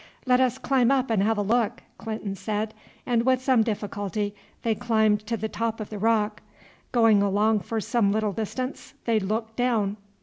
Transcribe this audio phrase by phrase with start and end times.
[0.25, 2.73] "Let us climb up and have a look," Clinton said;
[3.05, 6.41] and with some difficulty they climbed up to the top of the rock.
[6.91, 9.97] Going along for some little distance they looked down.